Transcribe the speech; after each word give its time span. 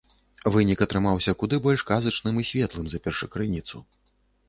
Вынік 0.55 0.81
атрымаўся 0.85 1.35
куды 1.45 1.61
больш 1.67 1.85
казачным 1.91 2.43
і 2.43 2.49
светлым 2.51 2.85
за 2.97 3.05
першакрыніцу. 3.07 3.89